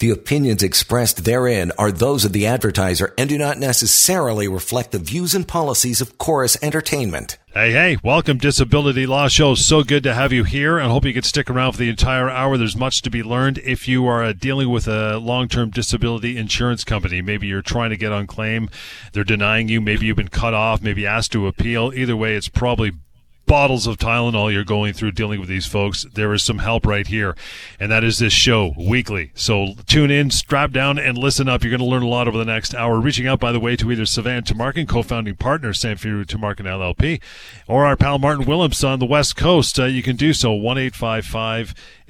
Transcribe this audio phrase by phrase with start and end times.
[0.00, 4.98] The opinions expressed therein are those of the advertiser and do not necessarily reflect the
[4.98, 7.36] views and policies of Chorus Entertainment.
[7.52, 9.54] Hey, hey, welcome Disability Law Show.
[9.54, 12.30] So good to have you here and hope you can stick around for the entire
[12.30, 12.56] hour.
[12.56, 16.82] There's much to be learned if you are uh, dealing with a long-term disability insurance
[16.82, 17.20] company.
[17.20, 18.70] Maybe you're trying to get on claim.
[19.12, 19.82] They're denying you.
[19.82, 21.92] Maybe you've been cut off, maybe asked to appeal.
[21.94, 22.92] Either way, it's probably
[23.50, 27.08] bottles of Tylenol you're going through dealing with these folks, there is some help right
[27.08, 27.36] here.
[27.80, 29.32] And that is this show weekly.
[29.34, 31.64] So tune in, strap down, and listen up.
[31.64, 33.00] You're going to learn a lot over the next hour.
[33.00, 37.20] Reaching out, by the way, to either Sivan Tumarkin, co-founding partner, Samfiru Tumarkin LLP,
[37.66, 39.80] or our pal Martin Willems on the West Coast.
[39.80, 40.78] Uh, you can do so, 1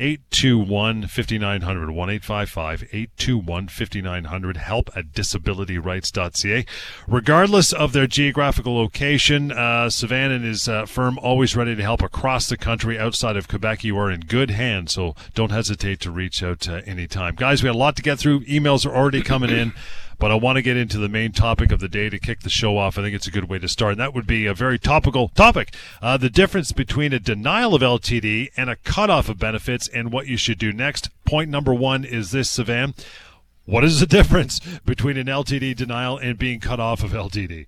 [0.01, 1.91] 821 5900.
[1.91, 4.57] 1 821 5900.
[4.57, 6.65] Help at disabilityrights.ca.
[7.07, 12.03] Regardless of their geographical location, uh, Sivan and his uh, firm always ready to help
[12.03, 13.85] across the country outside of Quebec.
[13.85, 17.37] You are in good hands, so don't hesitate to reach out uh, anytime.
[17.37, 18.41] Guys, we had a lot to get through.
[18.47, 19.73] Emails are already coming in.
[20.19, 22.51] But I want to get into the main topic of the day to kick the
[22.51, 22.99] show off.
[22.99, 23.93] I think it's a good way to start.
[23.93, 25.75] And that would be a very topical topic.
[26.03, 30.27] Uh, the difference between a denial of LTD and a cutoff of benefits and what
[30.27, 31.09] you should do next.
[31.25, 32.95] Point number one is this, Sivan.
[33.65, 37.65] What is the difference between an LTD denial and being cut off of LTD?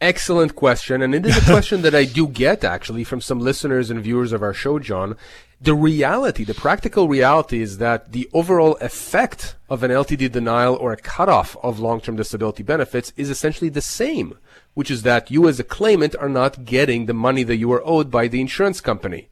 [0.00, 1.02] Excellent question.
[1.02, 4.32] And it is a question that I do get actually from some listeners and viewers
[4.32, 5.16] of our show, John.
[5.60, 10.92] The reality, the practical reality is that the overall effect of an LTD denial or
[10.92, 14.38] a cutoff of long-term disability benefits is essentially the same,
[14.74, 17.82] which is that you as a claimant are not getting the money that you are
[17.84, 19.30] owed by the insurance company.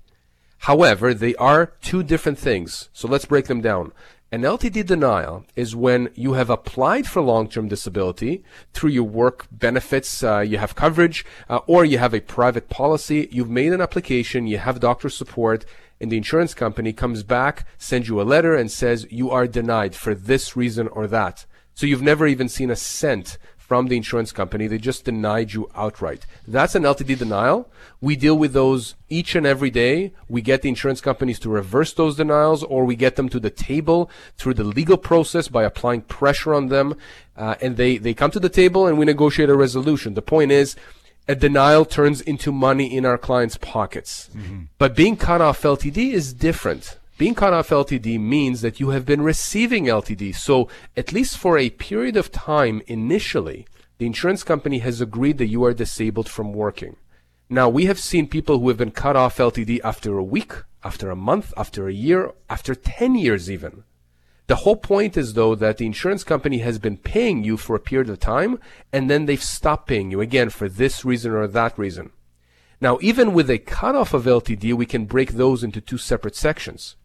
[0.61, 2.89] However, they are two different things.
[2.93, 3.93] So let's break them down.
[4.37, 10.23] An LTD denial is when you have applied for long-term disability through your work benefits,
[10.23, 13.31] uh, you have coverage, uh, or you have a private policy.
[13.33, 15.65] You've made an application, you have doctor support,
[16.03, 19.95] and the insurance company comes back, sends you a letter, and says you are denied
[19.95, 21.47] for this reason or that.
[21.73, 24.67] So you've never even seen a cent from the insurance company.
[24.69, 26.25] They just denied you outright.
[26.47, 27.69] That's an LTD denial.
[28.01, 30.13] We deal with those each and every day.
[30.29, 33.51] We get the insurance companies to reverse those denials or we get them to the
[33.51, 36.97] table through the legal process by applying pressure on them.
[37.37, 40.15] Uh, and they, they come to the table and we negotiate a resolution.
[40.15, 40.77] The point is,
[41.29, 44.31] a denial turns into money in our clients' pockets.
[44.33, 44.65] Mm-hmm.
[44.79, 46.99] But being cut off LTD is different.
[47.19, 50.37] Being cut off LTD means that you have been receiving LTD.
[50.37, 50.69] So
[50.99, 53.67] at least for a period of time initially,
[53.97, 56.97] the insurance company has agreed that you are disabled from working.
[57.49, 60.53] Now we have seen people who have been cut off LTD after a week,
[60.85, 63.85] after a month, after a year, after 10 years even.
[64.47, 67.81] The whole point is though that the insurance company has been paying you for a
[67.81, 68.59] period of time
[68.93, 72.11] and then they've stopped paying you again for this reason or that reason.
[72.79, 76.97] Now even with a cutoff of LTD, we can break those into two separate sections.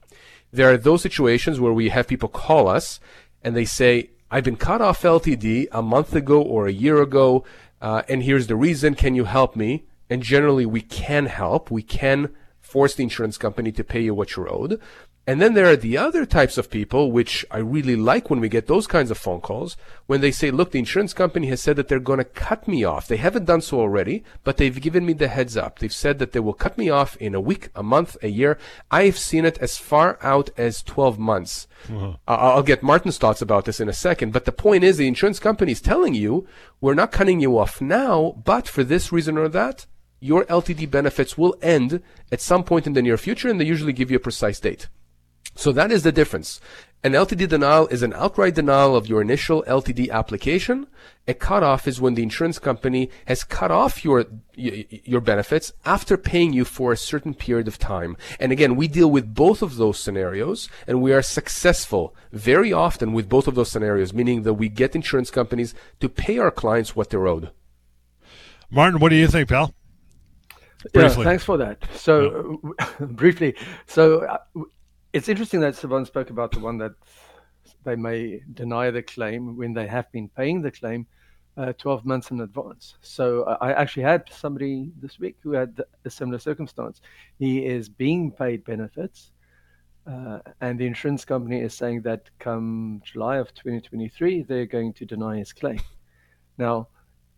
[0.52, 3.00] There are those situations where we have people call us
[3.44, 7.44] and they say, I've been cut off LTD a month ago or a year ago,
[7.82, 8.96] uh, and here's the reason.
[8.96, 9.86] Can you help me?
[10.10, 11.72] And generally, we can help.
[11.72, 14.80] We can force the insurance company to pay you what you're owed.
[15.28, 18.50] And then there are the other types of people, which I really like when we
[18.50, 19.78] get those kinds of phone calls,
[20.08, 22.84] when they say, look, the insurance company has said that they're going to cut me
[22.84, 23.08] off.
[23.08, 25.78] They haven't done so already, but they've given me the heads up.
[25.78, 28.58] They've said that they will cut me off in a week, a month, a year.
[28.90, 31.68] I've seen it as far out as 12 months.
[31.88, 32.14] Uh-huh.
[32.28, 35.40] I'll get Martin's thoughts about this in a second, but the point is the insurance
[35.40, 36.48] company is telling you,
[36.82, 39.86] we're not cutting you off now, but for this reason or that,
[40.20, 43.94] your LTD benefits will end at some point in the near future, and they usually
[43.94, 44.88] give you a precise date.
[45.62, 46.60] So that is the difference.
[47.04, 50.88] An LTD denial is an outright denial of your initial LTD application.
[51.28, 56.52] A cutoff is when the insurance company has cut off your your benefits after paying
[56.52, 58.18] you for a certain period of time.
[58.40, 63.14] And again, we deal with both of those scenarios and we are successful very often
[63.14, 66.96] with both of those scenarios, meaning that we get insurance companies to pay our clients
[66.96, 67.52] what they're owed.
[68.72, 69.76] Martin, what do you think, pal?
[70.92, 71.24] Briefly.
[71.24, 71.78] Yeah, thanks for that.
[71.94, 73.06] So, yeah.
[73.06, 73.54] briefly,
[73.86, 74.38] so uh,
[75.14, 76.94] it's interesting that Sivan spoke about the one that
[77.84, 81.08] they may deny the claim when they have been paying the claim
[81.58, 82.96] uh, 12 months in advance.
[83.02, 87.02] So uh, I actually had somebody this week who had a similar circumstance.
[87.40, 89.32] He is being paid benefits,
[90.08, 95.06] uh, and the insurance company is saying that come July of 2023, they're going to
[95.06, 95.82] deny his claim.
[96.58, 96.88] Now,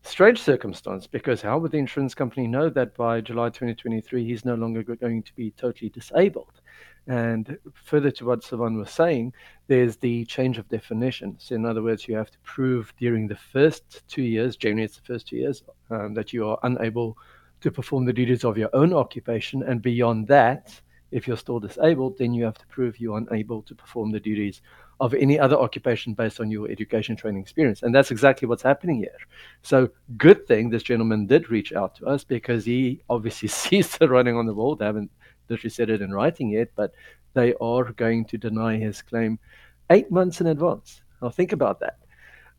[0.02, 4.56] strange circumstance because how would the insurance company know that by July 2023 he's no
[4.56, 6.62] longer going to be totally disabled?
[7.08, 9.34] And further to what Sivan was saying,
[9.68, 11.36] there's the change of definition.
[11.38, 14.98] So, in other words, you have to prove during the first two years, generally it's
[14.98, 17.18] the first two years, um, that you are unable
[17.62, 19.64] to perform the duties of your own occupation.
[19.64, 20.80] And beyond that,
[21.12, 24.62] if you're still disabled, then you have to prove you're unable to perform the duties
[25.00, 27.84] of any other occupation based on your education training experience.
[27.84, 29.18] And that's exactly what's happening here.
[29.62, 34.10] So, good thing this gentleman did reach out to us because he obviously sees the
[34.10, 34.76] writing on the wall.
[34.76, 35.12] They haven't
[35.54, 36.94] literally said it in writing yet, but
[37.34, 39.40] they are going to deny his claim
[39.90, 41.02] eight months in advance.
[41.22, 41.98] Now, think about that.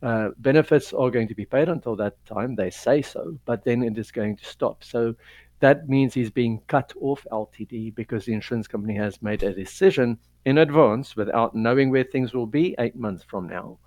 [0.01, 3.81] Uh, benefits are going to be paid until that time, they say so, but then
[3.81, 4.83] it is going to stop.
[4.83, 5.15] So
[5.59, 10.17] that means he's being cut off LTD because the insurance company has made a decision
[10.45, 13.77] in advance without knowing where things will be eight months from now,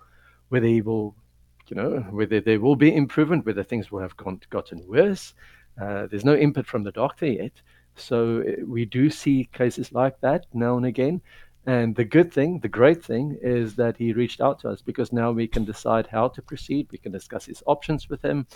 [0.49, 1.15] whether he will,
[1.67, 5.33] you know, whether there will be improvement, whether things will have gone, gotten worse.
[5.81, 7.53] Uh, there's no input from the doctor yet.
[7.99, 11.21] So uh, we do see cases like that now and again.
[11.65, 15.13] And the good thing, the great thing, is that he reached out to us because
[15.13, 16.87] now we can decide how to proceed.
[16.91, 18.47] We can discuss his options with him,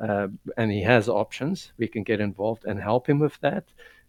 [0.00, 1.72] uh, and he has options.
[1.78, 3.64] We can get involved and help him with that.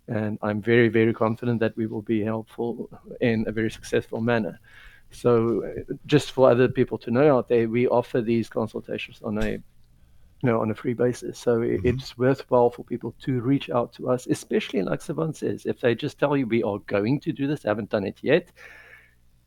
[0.07, 2.89] And I'm very, very confident that we will be helpful
[3.21, 4.59] in a very successful manner.
[5.11, 9.41] So, uh, just for other people to know out there, we offer these consultations on
[9.43, 9.59] a
[10.41, 11.37] you know, on a free basis.
[11.37, 11.85] So mm-hmm.
[11.85, 15.95] it's worthwhile for people to reach out to us, especially like Sivan says, if they
[15.95, 18.51] just tell you we are going to do this, haven't done it yet,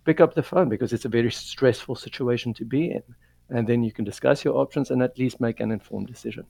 [0.05, 3.03] pick up the phone because it's a very stressful situation to be in.
[3.49, 6.47] And then you can discuss your options and at least make an informed decision.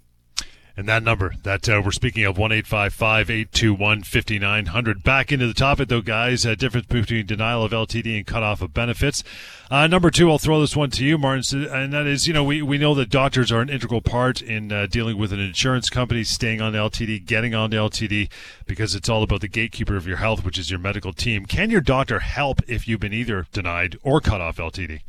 [0.77, 5.03] And that number that uh, we're speaking of, 1 821 5900.
[5.03, 6.47] Back into the topic, though, guys.
[6.47, 9.23] Uh, difference between denial of LTD and cutoff of benefits.
[9.71, 12.45] Uh, number two, I'll throw this one to you, Martin, and that is, you know,
[12.45, 15.89] we, we know that doctors are an integral part in uh, dealing with an insurance
[15.89, 18.31] company, staying on LTD, getting on LTD,
[18.67, 21.47] because it's all about the gatekeeper of your health, which is your medical team.
[21.47, 25.01] Can your doctor help if you've been either denied or cut off LTD?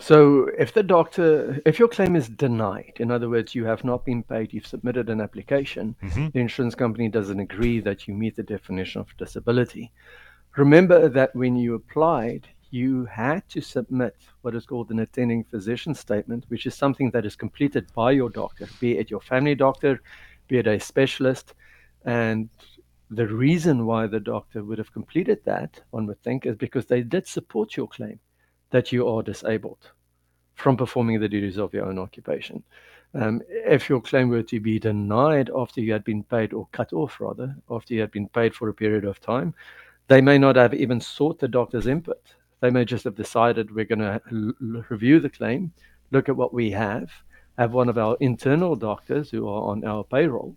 [0.00, 4.04] So, if the doctor, if your claim is denied, in other words, you have not
[4.04, 6.28] been paid, you've submitted an application, mm-hmm.
[6.32, 9.92] the insurance company doesn't agree that you meet the definition of disability.
[10.56, 15.94] Remember that when you applied, you had to submit what is called an attending physician
[15.94, 20.02] statement, which is something that is completed by your doctor, be it your family doctor,
[20.48, 21.54] be it a specialist.
[22.04, 22.50] And
[23.10, 27.02] the reason why the doctor would have completed that, one would think, is because they
[27.02, 28.18] did support your claim
[28.74, 29.92] that you are disabled
[30.56, 32.60] from performing the duties of your own occupation.
[33.14, 36.92] Um, if your claim were to be denied after you had been paid, or cut
[36.92, 39.54] off rather, after you had been paid for a period of time,
[40.08, 42.34] they may not have even sought the doctor's input.
[42.58, 45.72] They may just have decided we're going to l- review the claim,
[46.10, 47.12] look at what we have,
[47.56, 50.56] have one of our internal doctors who are on our payroll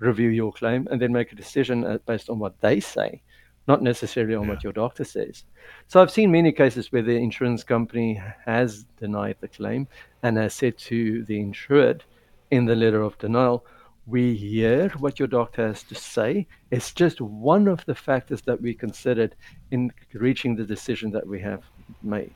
[0.00, 3.22] review your claim, and then make a decision uh, based on what they say
[3.66, 4.50] not necessarily on yeah.
[4.50, 5.44] what your doctor says.
[5.88, 9.88] So I've seen many cases where the insurance company has denied the claim
[10.22, 12.04] and has said to the insured
[12.50, 13.64] in the letter of denial,
[14.06, 16.46] we hear what your doctor has to say.
[16.70, 19.34] It's just one of the factors that we considered
[19.70, 21.62] in reaching the decision that we have
[22.02, 22.34] made.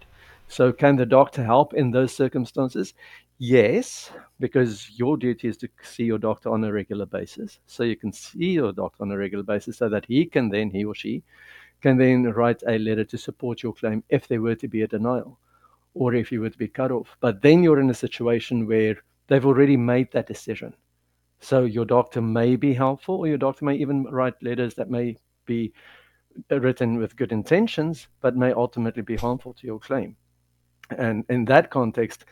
[0.49, 2.95] So, can the doctor help in those circumstances?
[3.41, 7.61] Yes, because your duty is to see your doctor on a regular basis.
[7.67, 10.71] So you can see your doctor on a regular basis so that he can then,
[10.71, 11.23] he or she,
[11.81, 14.89] can then write a letter to support your claim if there were to be a
[14.89, 15.39] denial
[15.95, 17.17] or if you were to be cut off.
[17.21, 18.97] But then you're in a situation where
[19.29, 20.75] they've already made that decision.
[21.39, 25.17] So your doctor may be helpful, or your doctor may even write letters that may
[25.47, 25.73] be
[26.51, 30.17] written with good intentions, but may ultimately be harmful to your claim.
[30.91, 32.25] And in that context,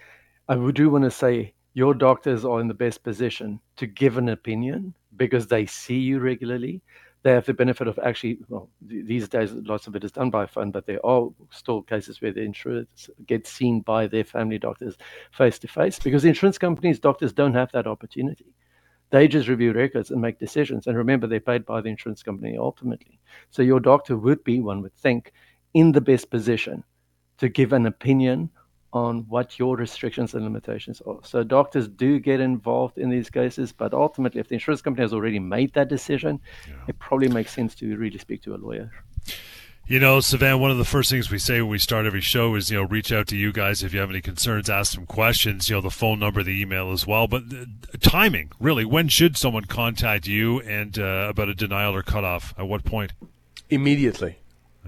[0.49, 4.29] I do want to say your doctors are in the best position to give an
[4.29, 6.83] opinion because they see you regularly.
[7.23, 10.47] They have the benefit of actually, well, these days, lots of it is done by
[10.47, 14.97] phone, but there are still cases where the insurance get seen by their family doctors
[15.33, 18.55] face to face because insurance companies, doctors don't have that opportunity.
[19.11, 20.87] They just review records and make decisions.
[20.87, 23.19] And remember, they're paid by the insurance company ultimately.
[23.51, 25.33] So your doctor would be, one would think,
[25.75, 26.85] in the best position
[27.39, 28.51] to give an opinion
[28.97, 31.19] on what your restrictions and limitations are.
[31.23, 35.13] So doctors do get involved in these cases, but ultimately, if the insurance company has
[35.13, 36.75] already made that decision, yeah.
[36.89, 38.91] it probably makes sense to really speak to a lawyer.
[39.89, 42.57] You know, Sivan, one of the first things we say when we start every show
[42.57, 45.07] is, you know, reach out to you guys if you have any concerns, ask some
[45.07, 47.29] questions, you know, the phone number, the email as well.
[47.29, 47.67] But uh,
[48.01, 52.53] timing, really, when should someone contact you and uh, about a denial or cutoff?
[52.59, 53.13] At what point?
[53.71, 54.39] Immediately.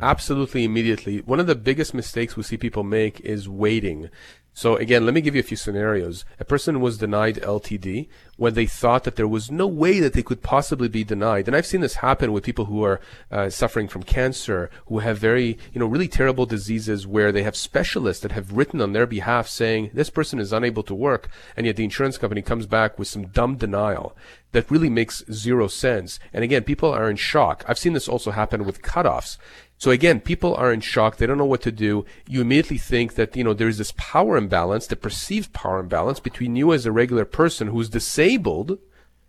[0.01, 1.19] Absolutely immediately.
[1.21, 4.11] One of the biggest mistakes we see people make is waiting.
[4.59, 6.25] So again, let me give you a few scenarios.
[6.41, 8.09] A person was denied LTD.
[8.39, 11.47] when they thought that there was no way that they could possibly be denied.
[11.47, 13.01] And I've seen this happen with people who are
[13.31, 17.57] uh, suffering from cancer, who have very, you know, really terrible diseases where they have
[17.57, 21.67] specialists that have written on their behalf saying this person is unable to work, and
[21.67, 24.17] yet the insurance company comes back with some dumb denial
[24.53, 26.19] that really makes zero sense.
[26.33, 27.65] And again, people are in shock.
[27.69, 29.37] I've seen this also happen with cutoffs.
[29.79, 31.17] So again, people are in shock.
[31.17, 32.05] They don't know what to do.
[32.29, 36.57] You immediately think that, you know, there's this power imbalance, the perceived power imbalance between
[36.57, 38.79] you as a regular person who's disabled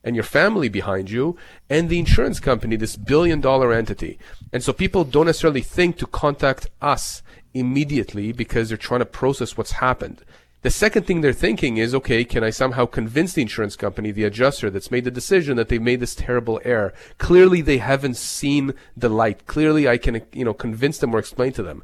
[0.03, 1.37] and your family behind you
[1.69, 4.17] and the insurance company, this billion dollar entity.
[4.51, 7.21] And so people don't necessarily think to contact us
[7.53, 10.23] immediately because they're trying to process what's happened.
[10.61, 14.25] The second thing they're thinking is, okay, can I somehow convince the insurance company, the
[14.25, 16.93] adjuster that's made the decision that they've made this terrible error?
[17.17, 19.47] Clearly they haven't seen the light.
[19.47, 21.81] Clearly I can, you know, convince them or explain to them.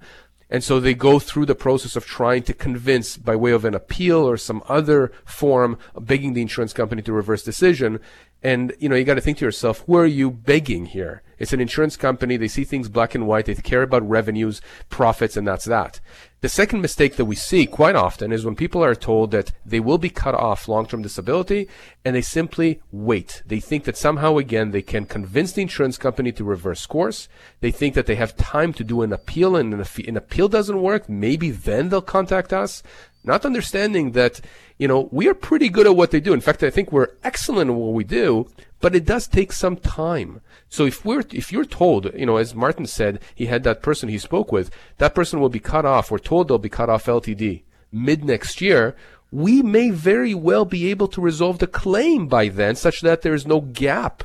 [0.49, 3.73] And so they go through the process of trying to convince by way of an
[3.73, 7.99] appeal or some other form, begging the insurance company to reverse decision.
[8.45, 11.23] And, you know, you got to think to yourself, who are you begging here?
[11.39, 12.37] It's an insurance company.
[12.37, 13.47] They see things black and white.
[13.47, 15.99] They care about revenues, profits, and that's that.
[16.41, 19.79] The second mistake that we see quite often is when people are told that they
[19.79, 21.67] will be cut off long-term disability
[22.05, 23.41] and they simply wait.
[23.47, 27.27] They think that somehow again they can convince the insurance company to reverse course.
[27.61, 30.83] They think that they have time to do an appeal and if an appeal doesn't
[30.83, 32.83] work, maybe then they'll contact us
[33.25, 34.41] not understanding that,
[34.77, 36.33] you know, we are pretty good at what they do.
[36.33, 38.47] In fact, I think we're excellent at what we do,
[38.81, 40.41] but it does take some time.
[40.69, 44.09] So if we're, if you're told, you know, as Martin said, he had that person
[44.09, 47.05] he spoke with, that person will be cut off, we're told they'll be cut off
[47.05, 48.95] LTD mid next year,
[49.31, 53.33] we may very well be able to resolve the claim by then such that there
[53.33, 54.23] is no gap.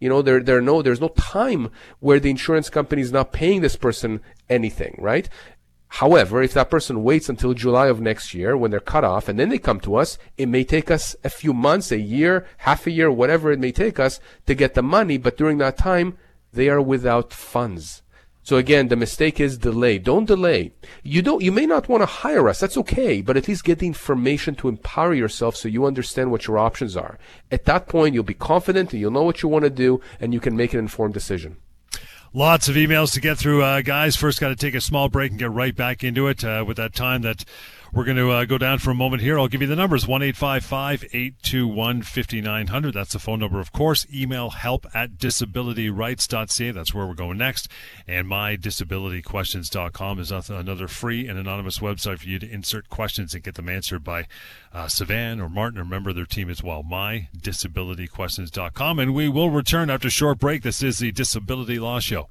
[0.00, 1.70] You know, there, there no, there's no time
[2.00, 5.28] where the insurance company is not paying this person anything, right?
[5.96, 9.38] However, if that person waits until July of next year when they're cut off and
[9.38, 12.86] then they come to us, it may take us a few months, a year, half
[12.86, 15.18] a year, whatever it may take us to get the money.
[15.18, 16.16] But during that time,
[16.50, 18.00] they are without funds.
[18.42, 19.98] So again, the mistake is delay.
[19.98, 20.72] Don't delay.
[21.02, 22.60] You don't, you may not want to hire us.
[22.60, 26.46] That's okay, but at least get the information to empower yourself so you understand what
[26.46, 27.18] your options are.
[27.50, 30.32] At that point, you'll be confident and you'll know what you want to do and
[30.32, 31.58] you can make an informed decision.
[32.34, 34.16] Lots of emails to get through, uh, guys.
[34.16, 36.78] First, got to take a small break and get right back into it uh, with
[36.78, 37.44] that time that
[37.92, 39.38] we're going to uh, go down for a moment here.
[39.38, 42.94] I'll give you the numbers 1 821 5900.
[42.94, 44.06] That's the phone number, of course.
[44.12, 46.70] Email help at disabilityrights.ca.
[46.70, 47.68] That's where we're going next.
[48.06, 53.56] And mydisabilityquestions.com is another free and anonymous website for you to insert questions and get
[53.56, 54.26] them answered by
[54.72, 56.82] uh, Sivan or Martin or member of their team as well.
[56.82, 58.98] Mydisabilityquestions.com.
[58.98, 60.62] And we will return after a short break.
[60.62, 62.30] This is the Disability Law Show.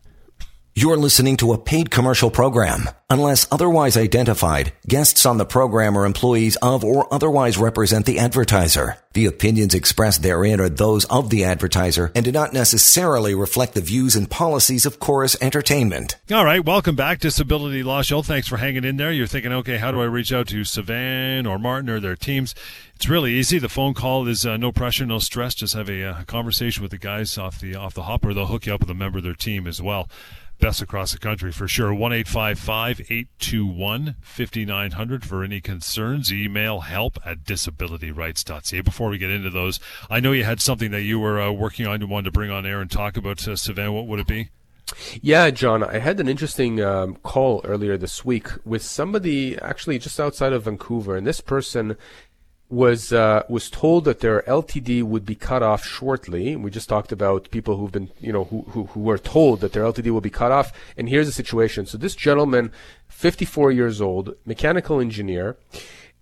[0.74, 2.90] You're listening to a paid commercial program.
[3.10, 8.96] Unless otherwise identified, guests on the program are employees of or otherwise represent the advertiser.
[9.12, 13.82] The opinions expressed therein are those of the advertiser and do not necessarily reflect the
[13.82, 16.16] views and policies of Chorus Entertainment.
[16.32, 18.22] All right, welcome back, Disability Law Show.
[18.22, 19.12] Thanks for hanging in there.
[19.12, 22.56] You're thinking, okay, how do I reach out to Sivan or Martin or their teams?
[22.96, 23.60] It's really easy.
[23.60, 25.54] The phone call is uh, no pressure, no stress.
[25.54, 28.46] Just have a, uh, conversation with the guys off the off the hop, or they'll
[28.46, 30.08] hook you up with a member of their team as well
[30.62, 31.94] best across the country for sure.
[31.94, 36.32] 1 821 5900 for any concerns.
[36.32, 38.82] Email help at disabilityrights.ca.
[38.82, 41.88] Before we get into those, I know you had something that you were uh, working
[41.88, 43.94] on, you wanted to bring on air and talk about, uh, Sivan.
[43.94, 44.50] What would it be?
[45.22, 50.20] Yeah, John, I had an interesting um, call earlier this week with somebody actually just
[50.20, 51.98] outside of Vancouver, and this person
[52.72, 56.56] was uh, was told that their LTD would be cut off shortly.
[56.56, 59.74] We just talked about people who've been, you know, who, who, who were told that
[59.74, 60.72] their LTD will be cut off.
[60.96, 61.86] And here's the situation.
[61.86, 62.72] So this gentleman,
[63.10, 65.58] 54 years old, mechanical engineer,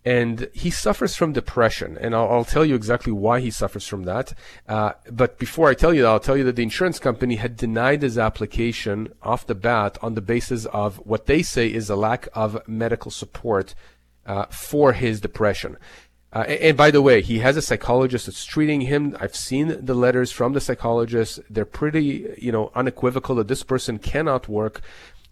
[0.03, 1.95] and he suffers from depression.
[2.01, 4.33] And I'll, I'll tell you exactly why he suffers from that.
[4.67, 7.57] Uh, but before I tell you that, I'll tell you that the insurance company had
[7.57, 11.95] denied his application off the bat on the basis of what they say is a
[11.95, 13.75] lack of medical support
[14.25, 15.77] uh, for his depression.
[16.31, 19.17] Uh, and, and, by the way, he has a psychologist that's treating him.
[19.19, 21.39] I've seen the letters from the psychologist.
[21.49, 24.81] They're pretty, you know, unequivocal that this person cannot work.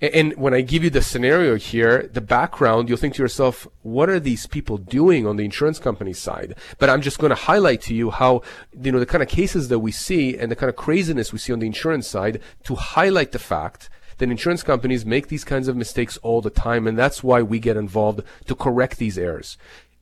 [0.01, 3.67] And, and when I give you the scenario here, the background, you'll think to yourself,
[3.83, 6.55] what are these people doing on the insurance company side?
[6.79, 8.41] But I'm just going to highlight to you how,
[8.81, 11.39] you know, the kind of cases that we see and the kind of craziness we
[11.39, 15.67] see on the insurance side to highlight the fact that insurance companies make these kinds
[15.67, 16.87] of mistakes all the time.
[16.87, 19.57] And that's why we get involved to correct these errors.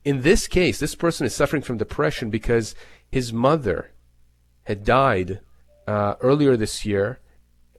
[0.06, 2.76] In this case, this person is suffering from depression because
[3.10, 3.90] his mother
[4.62, 5.40] had died
[5.88, 7.18] uh, earlier this year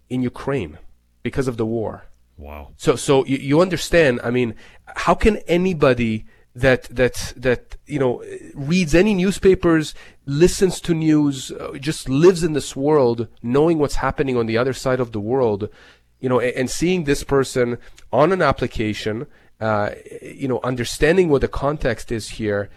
[0.10, 0.77] in Ukraine
[1.24, 1.93] because of the war.
[2.38, 2.74] Wow.
[2.75, 4.19] So, so you, you understand?
[4.25, 4.55] I mean,
[5.05, 8.22] how can anybody that that that you know
[8.53, 14.36] reads any newspapers, listens to news, uh, just lives in this world, knowing what's happening
[14.36, 15.69] on the other side of the world,
[16.19, 17.77] you know, and, and seeing this person
[18.12, 19.27] on an application,
[19.59, 22.69] uh, you know, understanding what the context is here,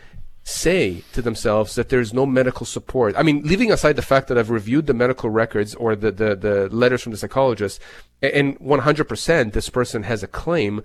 [0.42, 3.14] say to themselves that there's no medical support.
[3.16, 6.34] I mean, leaving aside the fact that I've reviewed the medical records or the, the,
[6.34, 7.80] the letters from the psychologist,
[8.22, 10.82] and 100% this person has a claim,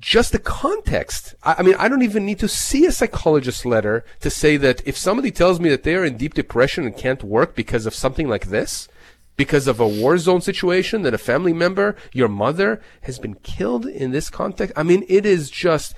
[0.00, 1.34] just the context.
[1.42, 4.86] I, I, mean, I don't even need to see a psychologist letter to say that
[4.86, 7.94] if somebody tells me that they are in deep depression and can't work because of
[7.94, 8.88] something like this,
[9.36, 13.86] because of a war zone situation, that a family member, your mother, has been killed
[13.86, 14.72] in this context.
[14.76, 15.94] I mean, it is just,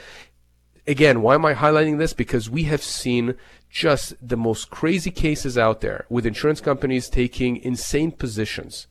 [0.87, 2.12] again, why am I highlighting this?
[2.12, 3.35] Because we have seen
[3.71, 8.87] just the most crazy cases out there with insurance companies taking insane positions.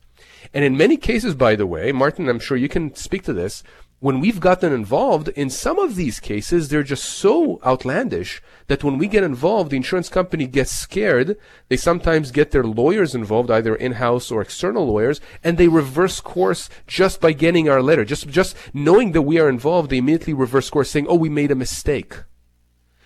[0.54, 3.62] And in many cases, by the way, Martin, I'm sure you can speak to this,
[4.00, 8.96] when we've gotten involved, in some of these cases, they're just so outlandish that when
[8.96, 11.36] we get involved, the insurance company gets scared.
[11.68, 16.68] They sometimes get their lawyers involved, either in-house or external lawyers, and they reverse course
[16.86, 18.04] just by getting our letter.
[18.04, 21.50] Just, just knowing that we are involved, they immediately reverse course saying, oh, we made
[21.50, 22.14] a mistake.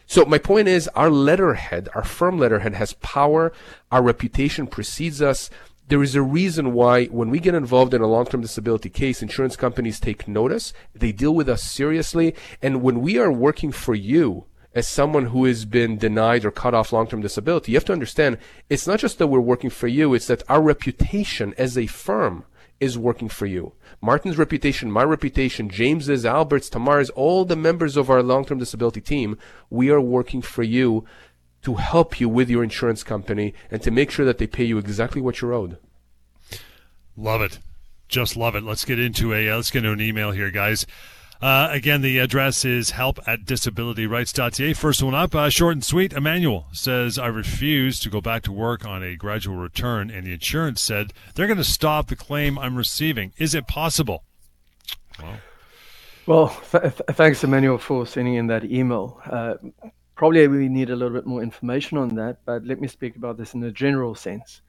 [0.05, 3.51] So my point is, our letterhead, our firm letterhead has power.
[3.91, 5.49] Our reputation precedes us
[5.93, 9.57] there is a reason why when we get involved in a long-term disability case, insurance
[9.57, 14.47] companies take notice, they deal with us seriously, and when we are working for you
[14.75, 18.39] as someone who has been denied or cut off long-term disability, you have to understand
[18.71, 22.47] it's not just that we're working for you, it's that our reputation as a firm
[22.81, 23.75] is working for you.
[24.01, 29.37] Martin's reputation, my reputation, James's, Albert's, Tamar's, all the members of our long-term disability team,
[29.69, 31.05] we are working for you
[31.63, 34.79] to help you with your insurance company and to make sure that they pay you
[34.79, 35.79] exactly what you're owed.
[37.17, 37.59] Love it.
[38.09, 38.63] Just love it.
[38.63, 40.87] Let's get into a uh, let's get into an email here, guys.
[41.43, 44.75] Uh, again, the address is help at disabilityrights.ca.
[44.75, 46.13] First one up, uh, short and sweet.
[46.13, 50.33] Emmanuel says, I refuse to go back to work on a gradual return, and the
[50.33, 53.33] insurance said they're going to stop the claim I'm receiving.
[53.39, 54.23] Is it possible?
[55.21, 55.41] Well,
[56.27, 59.21] well th- thanks, Emmanuel, for sending in that email.
[59.27, 59.55] Uh,
[60.23, 63.37] Probably we need a little bit more information on that, but let me speak about
[63.37, 64.63] this in a general sense.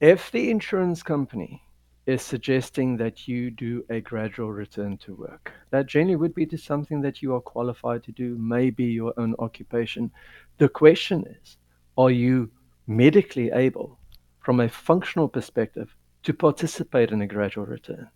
[0.00, 1.62] If the insurance company
[2.06, 6.56] is suggesting that you do a gradual return to work, that generally would be to
[6.56, 10.10] something that you are qualified to do, maybe your own occupation.
[10.56, 11.58] The question is,
[11.98, 12.50] are you
[12.86, 13.98] medically able,
[14.40, 18.08] from a functional perspective, to participate in a gradual return?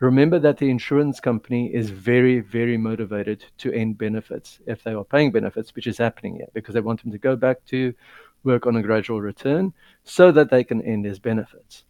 [0.00, 5.04] Remember that the insurance company is very, very motivated to end benefits if they are
[5.04, 7.94] paying benefits, which is happening yet, because they want them to go back to
[8.44, 9.72] work on a gradual return
[10.04, 11.84] so that they can end his benefits.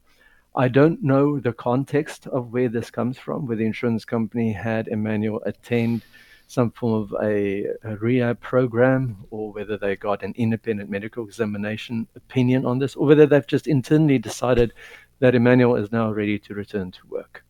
[0.55, 4.87] I don't know the context of where this comes from, where the insurance company had
[4.87, 6.03] Emmanuel attend
[6.47, 12.07] some form of a, a, rehab program, or whether they got an independent medical examination
[12.14, 14.73] opinion on this, or whether they've just internally decided
[15.19, 17.42] that Emmanuel is now ready to return to work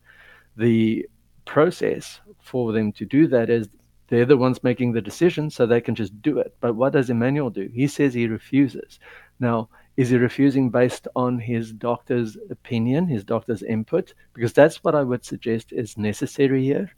[0.57, 1.07] the
[1.45, 3.69] process for them to do that is
[4.09, 6.55] they're the ones making the decision, so they can just do it.
[6.61, 7.69] But what does Emmanuel do?
[7.73, 8.99] He says he refuses.
[9.39, 14.13] Now, is he refusing based on his doctor's opinion, his doctor's input?
[14.33, 16.91] Because that's what I would suggest is necessary here.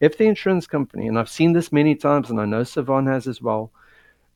[0.00, 3.26] If the insurance company, and I've seen this many times, and I know Sivan has
[3.26, 3.72] as well,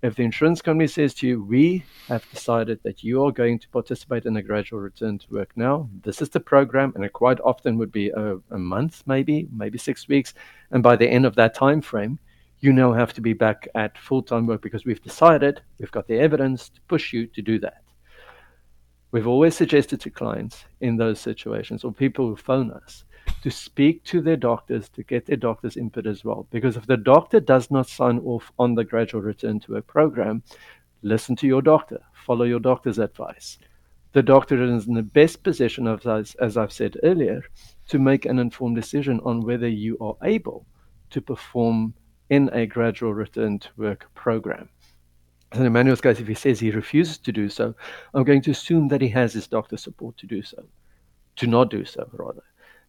[0.06, 3.68] if the insurance company says to you, we have decided that you are going to
[3.70, 7.40] participate in a gradual return to work now, this is the program, and it quite
[7.40, 10.32] often would be a, a month, maybe, maybe six weeks,
[10.70, 12.18] and by the end of that time frame,
[12.60, 16.06] you now have to be back at full time work because we've decided, we've got
[16.06, 17.82] the evidence to push you to do that.
[19.10, 23.04] We've always suggested to clients in those situations or people who phone us
[23.42, 26.46] to speak to their doctors to get their doctor's input as well.
[26.50, 30.42] Because if the doctor does not sign off on the gradual return to work program,
[31.02, 33.58] listen to your doctor, follow your doctor's advice.
[34.12, 37.42] The doctor is in the best position, as, as I've said earlier,
[37.88, 40.66] to make an informed decision on whether you are able
[41.10, 41.94] to perform
[42.30, 44.68] in a gradual return to work program.
[45.54, 47.74] in Emmanuel's case, if he says he refuses to do so,
[48.14, 50.64] I'm going to assume that he has his doctor's support to do so,
[51.36, 52.42] to not do so, rather.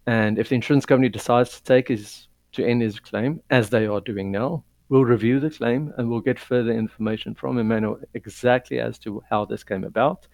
[0.08, 3.86] And if the insurance company decides to take his to end his claim, as they
[3.86, 8.80] are doing now, we'll review the claim and we'll get further information from Emmanuel exactly
[8.80, 10.28] as to how this came about.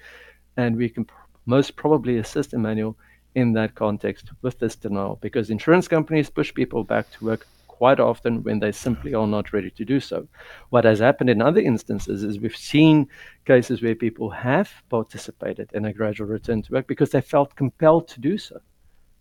[0.57, 1.07] And we can
[1.47, 2.95] most probably assist Emmanuel
[3.33, 7.99] in that context with this denial because insurance companies push people back to work quite
[7.99, 10.27] often when they simply are not ready to do so.
[10.69, 13.07] What has happened in other instances is we've seen
[13.45, 18.07] cases where people have participated in a gradual return to work because they felt compelled
[18.09, 18.62] to do so.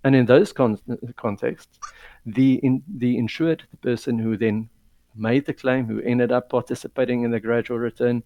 [0.04, 0.78] And in those con-
[1.16, 1.78] contexts,
[2.26, 4.68] the in, the insured, the person who then
[5.14, 8.22] made the claim, who ended up participating in the gradual return,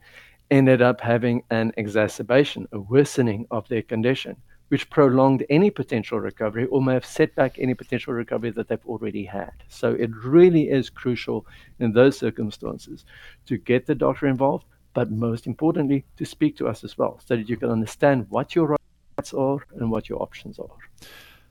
[0.50, 4.36] ended up having an exacerbation, a worsening of their condition,
[4.68, 8.86] which prolonged any potential recovery or may have set back any potential recovery that they've
[8.86, 9.52] already had.
[9.68, 11.46] So it really is crucial
[11.78, 13.04] in those circumstances
[13.46, 17.36] to get the doctor involved, but most importantly, to speak to us as well so
[17.36, 18.76] that you can understand what your
[19.18, 20.78] rights are and what your options are.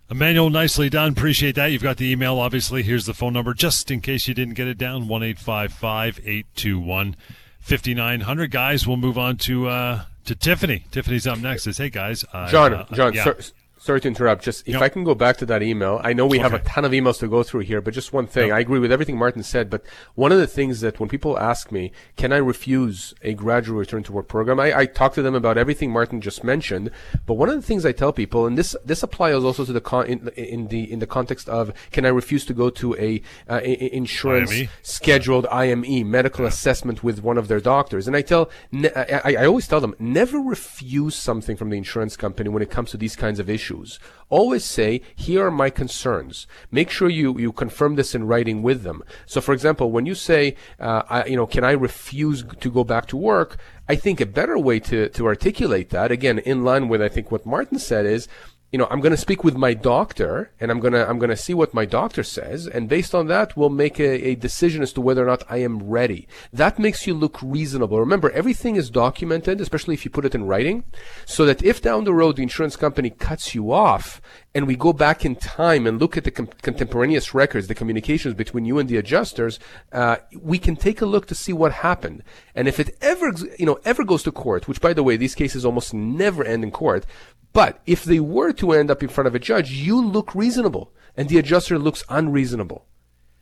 [0.10, 1.14] Emmanuel, nicely done.
[1.14, 1.68] Appreciate that.
[1.68, 2.84] You've got the email, obviously.
[2.84, 7.16] Here's the phone number, just in case you didn't get it down 1 821
[7.60, 8.52] 5900.
[8.52, 10.84] Guys, we'll move on to uh, to Tiffany.
[10.92, 11.64] Tiffany's up next.
[11.64, 12.24] Says, hey, guys.
[12.32, 13.24] Uh, John, uh, John, yeah.
[13.24, 13.38] sir,
[13.86, 14.44] sorry to interrupt.
[14.44, 14.76] Just if.
[14.82, 16.44] I can go back to that email, I know we okay.
[16.44, 18.52] have a ton of emails to go through here, but just one thing.
[18.52, 19.84] I agree with everything Martin said, but
[20.16, 24.04] one of the things that when people ask me, can I refuse a gradual return
[24.04, 24.60] to work program?
[24.60, 26.92] I, I talk to them about everything Martin just mentioned,
[27.26, 29.82] but one of the things I tell people, and this this applies also to the
[29.82, 33.22] con- in, in the in the context of can I refuse to go to a,
[33.50, 34.70] uh, insurance IME?
[34.82, 36.50] scheduled IME medical yeah.
[36.50, 40.40] assessment with one of their doctors, and I tell I, I always tell them never
[40.40, 44.00] refuse something from the insurance company when it comes to these kinds of issues issues.
[44.30, 46.48] Always say, here are my concerns.
[46.72, 49.04] Make sure you, you confirm this in writing with them.
[49.26, 52.84] So, for example, when you say, uh, I, you know, can I refuse to go
[52.84, 53.58] back to work?
[53.88, 57.32] I think a better way to, to articulate that, again, in line with, I think,
[57.32, 58.28] what Martin said is,
[58.76, 61.30] you know, I'm going to speak with my doctor and I'm going to, I'm going
[61.30, 62.68] to see what my doctor says.
[62.68, 65.60] And based on that, we'll make a, a, decision as to whether or not I
[65.60, 66.28] am ready.
[66.52, 68.02] That makes you look reasonable.
[68.02, 70.84] Remember, everything is documented, especially if you put it in writing,
[71.26, 74.20] so that if down the road the insurance company cuts you off
[74.56, 78.34] and we go back in time and look at the com- contemporaneous records, the communications
[78.34, 79.60] between you and the adjusters,
[79.92, 82.24] uh, we can take a look to see what happened.
[82.56, 85.36] And if it ever, you know, ever goes to court, which by the way, these
[85.36, 87.06] cases almost never end in court,
[87.52, 90.94] but if they were to end up in front of a judge, you look reasonable
[91.18, 92.86] and the adjuster looks unreasonable.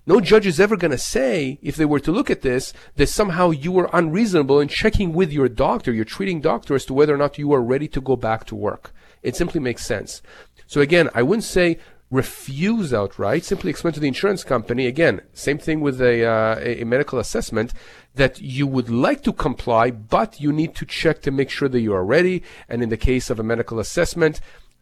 [0.06, 3.08] No judge is ever going to say, if they were to look at this, that
[3.08, 7.13] somehow you were unreasonable in checking with your doctor, your treating doctor, as to whether
[7.13, 8.91] or not you are ready to go back to work.
[9.21, 10.21] It simply makes sense.
[10.67, 11.80] So again, I wouldn't say
[12.13, 13.43] refuse outright.
[13.43, 17.73] Simply explain to the insurance company, again, same thing with a, uh, a medical assessment,
[18.15, 21.82] that you would like to comply, but you need to check to make sure that
[21.82, 22.43] you are ready.
[22.69, 24.39] And in the case of a medical assessment,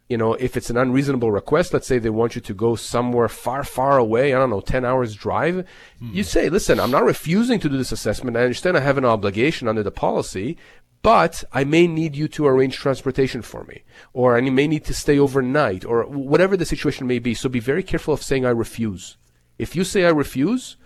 [0.08, 3.28] you know, if it's an unreasonable request, let's say they want you to go somewhere
[3.28, 5.64] far, far away, I don't know, 10 hours drive,
[6.02, 6.14] mm.
[6.14, 8.36] you say, listen, I'm not refusing to do this assessment.
[8.36, 10.58] I understand I have an obligation under the policy,
[11.02, 14.94] but I may need you to arrange transportation for me, or I may need to
[14.94, 17.34] stay overnight, or whatever the situation may be.
[17.34, 19.16] So be very careful of saying I refuse.
[19.58, 20.76] If you say I refuse,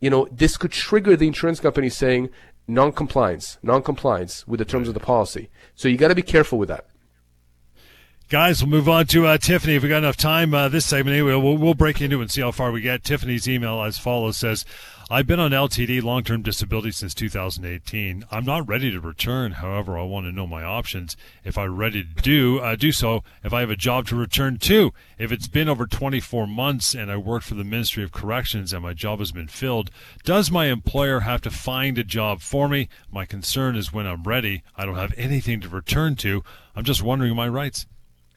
[0.00, 2.28] you know, this could trigger the insurance company saying
[2.68, 5.48] non-compliance, non-compliance with the terms of the policy.
[5.74, 6.86] So you got to be careful with that.
[8.28, 9.74] Guys, we'll move on to uh, Tiffany.
[9.74, 12.30] If we got enough time, uh, this segment anyway, we'll, we'll break into it and
[12.30, 13.04] see how far we get.
[13.04, 14.64] Tiffany's email as follows says,
[15.12, 18.24] I've been on LTD long term disability since 2018.
[18.30, 19.52] I'm not ready to return.
[19.52, 21.18] However, I want to know my options.
[21.44, 24.56] If I'm ready to do, uh, do so, if I have a job to return
[24.60, 24.94] to.
[25.18, 28.82] If it's been over 24 months and I work for the Ministry of Corrections and
[28.82, 29.90] my job has been filled,
[30.24, 32.88] does my employer have to find a job for me?
[33.12, 36.42] My concern is when I'm ready, I don't have anything to return to.
[36.74, 37.84] I'm just wondering my rights.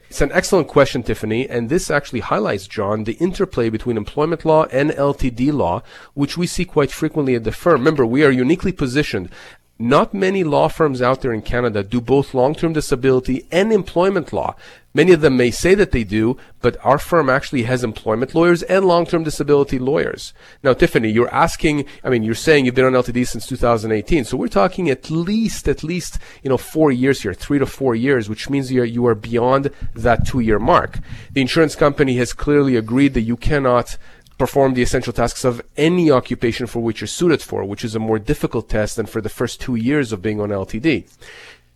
[0.09, 4.65] It's an excellent question, Tiffany, and this actually highlights, John, the interplay between employment law
[4.65, 5.81] and LTD law,
[6.13, 7.81] which we see quite frequently at the firm.
[7.81, 9.29] Remember, we are uniquely positioned
[9.77, 14.55] not many law firms out there in Canada do both long-term disability and employment law.
[14.95, 18.63] Many of them may say that they do, but our firm actually has employment lawyers
[18.63, 20.33] and long-term disability lawyers.
[20.63, 24.23] Now, Tiffany, you're asking, I mean, you're saying you've been on LTD since 2018.
[24.23, 27.93] So we're talking at least, at least, you know, four years here, three to four
[27.93, 30.99] years, which means you're, you are beyond that two-year mark.
[31.33, 33.97] The insurance company has clearly agreed that you cannot
[34.37, 37.99] perform the essential tasks of any occupation for which you're suited for, which is a
[37.99, 41.05] more difficult test than for the first two years of being on LTD.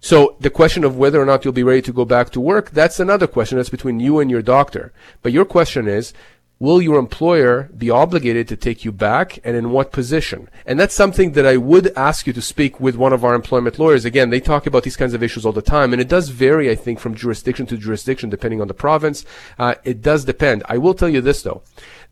[0.02, 2.72] So the question of whether or not you'll be ready to go back to work,
[2.72, 3.58] that's another question.
[3.58, 4.94] That's between you and your doctor.
[5.22, 6.14] But your question is,
[6.60, 10.50] will your employer be obligated to take you back and in what position?
[10.66, 13.80] And that's something that I would ask you to speak with one of our employment
[13.80, 14.06] lawyers.
[14.06, 16.70] Again, they talk about these kinds of issues all the time, and it does vary,
[16.70, 19.26] I think, from jurisdiction to jurisdiction, depending on the province.
[19.58, 20.64] Uh, it does depend.
[20.68, 21.62] I will tell you this, though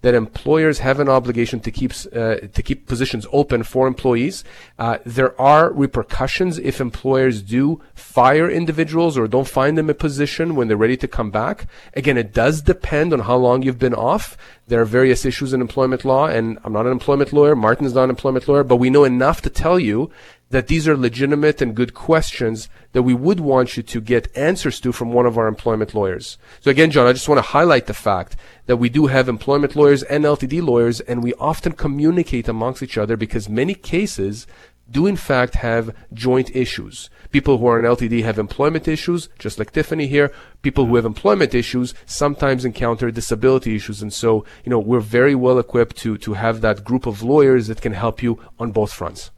[0.01, 4.43] that employers have an obligation to keep uh, to keep positions open for employees.
[4.77, 10.55] Uh, there are repercussions if employers do fire individuals or don't find them a position
[10.55, 11.67] when they're ready to come back.
[11.95, 14.37] Again, it does depend on how long you've been off.
[14.67, 17.55] There are various issues in employment law, and I'm not an employment lawyer.
[17.55, 20.11] Martin is not an employment lawyer, but we know enough to tell you
[20.49, 24.79] that these are legitimate and good questions that we would want you to get answers
[24.79, 26.37] to from one of our employment lawyers.
[26.61, 29.75] So again, John, I just want to highlight the fact that we do have employment
[29.75, 34.47] lawyers and LTD lawyers, and we often communicate amongst each other because many cases
[34.89, 37.09] do in fact have joint issues.
[37.31, 40.31] People who are in LTD have employment issues, just like Tiffany here.
[40.61, 44.01] People who have employment issues sometimes encounter disability issues.
[44.01, 47.67] And so, you know, we're very well equipped to, to have that group of lawyers
[47.67, 49.31] that can help you on both fronts.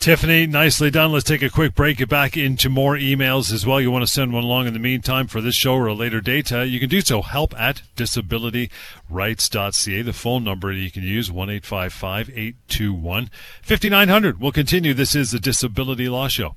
[0.00, 1.12] Tiffany, nicely done.
[1.12, 1.98] Let's take a quick break.
[1.98, 3.82] Get back into more emails as well.
[3.82, 6.22] You want to send one along in the meantime for this show or a later
[6.22, 6.50] date.
[6.50, 7.20] Uh, you can do so.
[7.20, 10.02] Help at disabilityrights.ca.
[10.02, 14.40] The phone number you can use, 1 821 5900.
[14.40, 14.94] We'll continue.
[14.94, 16.56] This is the Disability Law Show.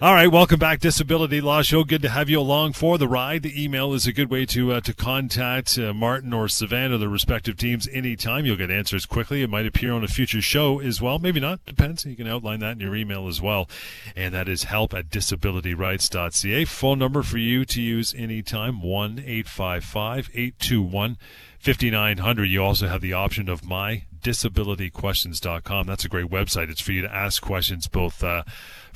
[0.00, 1.82] All right, welcome back, Disability Law Show.
[1.82, 3.42] Good to have you along for the ride.
[3.42, 7.08] The email is a good way to uh, to contact uh, Martin or Savannah, the
[7.08, 8.44] respective teams, anytime.
[8.44, 9.42] You'll get answers quickly.
[9.42, 11.18] It might appear on a future show as well.
[11.18, 11.64] Maybe not.
[11.64, 12.04] Depends.
[12.04, 13.68] You can outline that in your email as well.
[14.14, 16.64] And that is help at disabilityrights.ca.
[16.66, 21.16] Phone number for you to use anytime 1 855 821
[21.58, 22.44] 5900.
[22.44, 25.86] You also have the option of my disabilityquestions.com.
[25.86, 26.70] That's a great website.
[26.70, 28.22] It's for you to ask questions both.
[28.22, 28.42] Uh,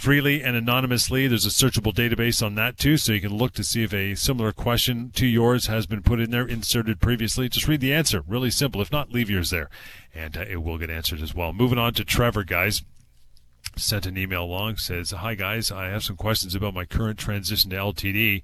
[0.01, 1.29] freely and anonymously.
[1.29, 4.15] There's a searchable database on that too, so you can look to see if a
[4.15, 7.49] similar question to yours has been put in there, inserted previously.
[7.49, 8.23] Just read the answer.
[8.27, 8.81] Really simple.
[8.81, 9.69] If not, leave yours there,
[10.15, 11.53] and uh, it will get answered as well.
[11.53, 12.83] Moving on to Trevor, guys
[13.77, 17.71] sent an email along says hi guys i have some questions about my current transition
[17.71, 18.43] to ltd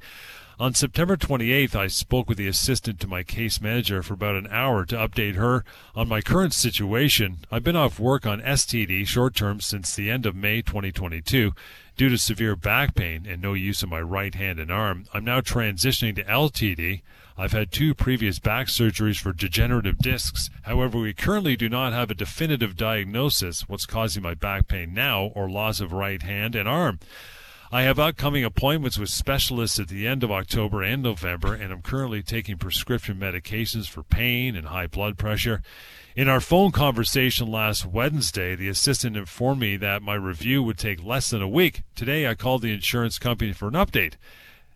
[0.59, 4.49] on September 28th, I spoke with the assistant to my case manager for about an
[4.51, 5.65] hour to update her
[5.95, 7.39] on my current situation.
[7.51, 11.53] I've been off work on STD short term since the end of May 2022
[11.99, 15.05] due to severe back pain and no use of my right hand and arm.
[15.13, 17.03] I'm now transitioning to LTD.
[17.37, 20.49] I've had two previous back surgeries for degenerative discs.
[20.63, 25.27] However, we currently do not have a definitive diagnosis what's causing my back pain now
[25.35, 26.99] or loss of right hand and arm.
[27.73, 31.83] I have upcoming appointments with specialists at the end of October and November, and I'm
[31.83, 35.63] currently taking prescription medications for pain and high blood pressure.
[36.15, 41.03] In our phone conversation last Wednesday, the assistant informed me that my review would take
[41.03, 41.83] less than a week.
[41.97, 44.15] Today, I called the insurance company for an update.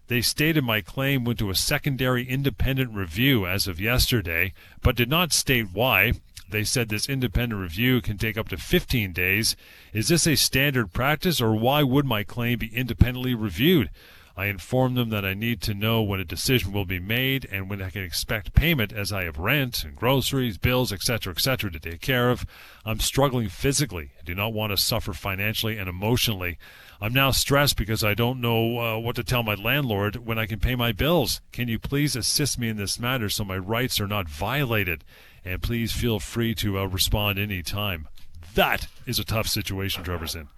[0.09, 5.09] They stated my claim went to a secondary independent review as of yesterday, but did
[5.09, 6.15] not state why.
[6.51, 9.57] They said this independent review can take up to 15 days.
[9.93, 13.91] Is this a standard practice, or why would my claim be independently reviewed?
[14.37, 17.69] I informed them that I need to know when a decision will be made and
[17.69, 21.71] when I can expect payment as I have rent and groceries, bills, etc., etc.
[21.71, 22.47] to take care of.
[22.85, 26.59] I'm struggling physically I do not want to suffer financially and emotionally.
[27.03, 30.47] I'm now stressed because I don't know uh, what to tell my landlord when I
[30.47, 31.41] can pay my bills.
[31.53, 35.05] Can you please assist me in this matter so my rights are not violated?
[35.45, 38.09] And please feel free to uh, respond anytime.
[38.55, 40.49] That is a tough situation Trevor's in.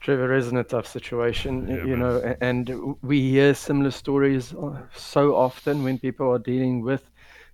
[0.00, 1.98] Trevor is in a tough situation, yeah, you man.
[1.98, 7.10] know, and we hear similar stories uh, so often when people are dealing with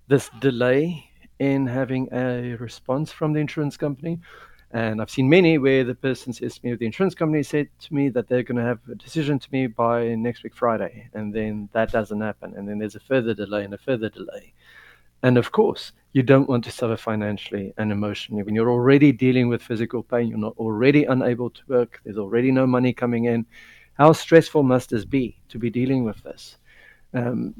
[0.08, 4.20] this delay in having a response from the insurance company.
[4.72, 7.94] And I've seen many where the person says to me, the insurance company said to
[7.94, 11.08] me that they're going to have a decision to me by next week Friday.
[11.14, 12.54] And then that doesn't happen.
[12.56, 14.52] And then there's a further delay and a further delay.
[15.24, 18.42] And of course, you don't want to suffer financially and emotionally.
[18.42, 22.52] When you're already dealing with physical pain, you're not already unable to work, there's already
[22.52, 23.46] no money coming in.
[23.94, 26.58] How stressful must this be to be dealing with this?
[27.14, 27.54] Um,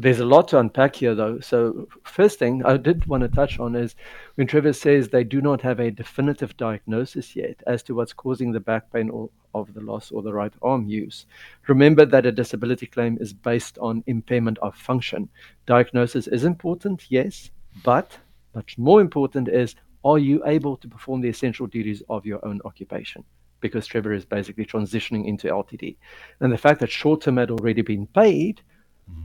[0.00, 1.40] there's a lot to unpack here, though.
[1.40, 3.96] So, first thing I did want to touch on is
[4.36, 8.52] when Trevor says they do not have a definitive diagnosis yet as to what's causing
[8.52, 11.26] the back pain or of the loss or the right arm use.
[11.66, 15.28] Remember that a disability claim is based on impairment of function.
[15.66, 17.50] Diagnosis is important, yes,
[17.82, 18.16] but
[18.54, 22.60] much more important is are you able to perform the essential duties of your own
[22.64, 23.24] occupation?
[23.60, 25.96] Because Trevor is basically transitioning into LTD.
[26.38, 28.62] And the fact that short term had already been paid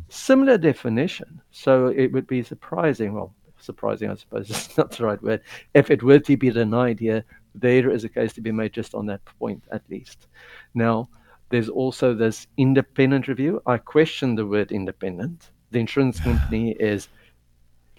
[0.10, 1.42] Similar definition.
[1.52, 5.42] So it would be surprising, well, surprising, I suppose is not the right word,
[5.74, 7.24] if it were to be denied here,
[7.56, 10.28] there is a case to be made just on that point at least.
[10.74, 11.10] Now,
[11.50, 13.62] there's also this independent review.
[13.66, 15.52] I question the word independent.
[15.72, 17.10] The insurance company is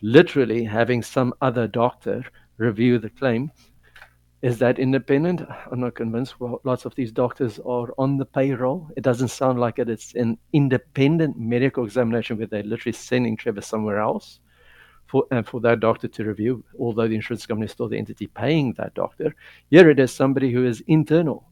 [0.02, 2.24] literally having some other doctor
[2.58, 3.50] review the claim
[4.44, 5.40] is that independent?
[5.72, 6.38] I'm not convinced.
[6.38, 8.90] Well, lots of these doctors are on the payroll.
[8.94, 9.88] It doesn't sound like it.
[9.88, 14.40] It's an independent medical examination where they're literally sending Trevor somewhere else
[15.06, 18.26] for, and for that doctor to review, although the insurance company is still the entity
[18.26, 19.34] paying that doctor.
[19.70, 21.48] Here it is somebody who is internal,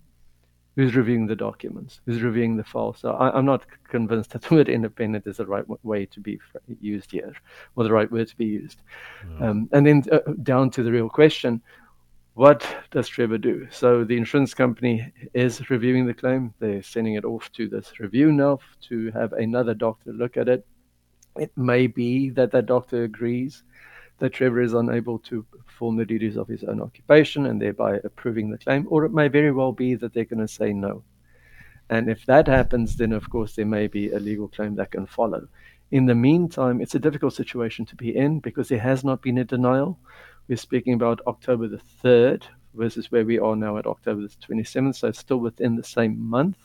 [0.77, 2.93] who's reviewing the documents, who's reviewing the file.
[2.93, 6.39] So I, am not convinced that the word independent is the right way to be
[6.79, 7.33] used here,
[7.75, 8.83] or the right word to be used.
[9.39, 9.49] Yeah.
[9.49, 11.63] Um, and then uh, down to the real question
[12.35, 13.69] what does Trevor do?
[13.71, 16.55] So the insurance company is reviewing the claim.
[16.59, 20.67] They're sending it off to this review now to have another doctor look at it.
[21.37, 23.63] It may be that that doctor agrees
[24.19, 28.51] that Trevor is unable to perform the duties of his own occupation and thereby approving
[28.51, 31.03] the claim, or it may very well be that they're going to say no.
[31.91, 35.07] And if that happens, then of course there may be a legal claim that can
[35.07, 35.49] follow.
[35.91, 39.39] In the meantime, it's a difficult situation to be in because there has not been
[39.39, 39.99] a denial.
[40.49, 44.97] We're speaking about October the 3rd versus where we are now at October the 27th,
[44.97, 46.59] so still within the same month.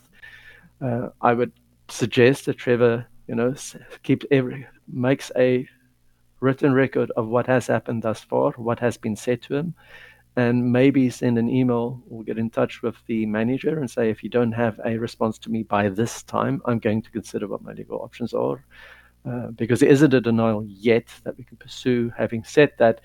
[0.81, 1.51] Uh, I would
[1.89, 3.53] suggest that Trevor, you know,
[4.03, 5.67] keeps every makes a
[6.39, 9.73] written record of what has happened thus far, what has been said to him,
[10.35, 14.23] and maybe send an email or get in touch with the manager and say, if
[14.23, 17.63] you don't have a response to me by this time, I'm going to consider what
[17.63, 18.63] my legal options are.
[19.25, 22.09] Uh, because there isn't a denial yet that we can pursue.
[22.17, 23.01] Having said that,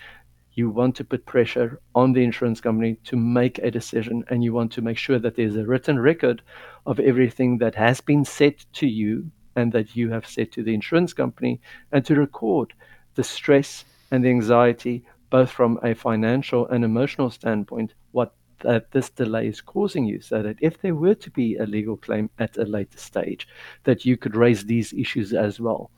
[0.55, 4.53] you want to put pressure on the insurance company to make a decision and you
[4.53, 6.43] want to make sure that there's a written record
[6.87, 10.75] of everything that has been said to you and that you have said to the
[10.75, 11.61] insurance company
[11.93, 12.73] and to record
[13.15, 19.11] the stress and the anxiety both from a financial and emotional standpoint what that this
[19.11, 22.57] delay is causing you so that if there were to be a legal claim at
[22.57, 23.47] a later stage
[23.85, 25.91] that you could raise these issues as well.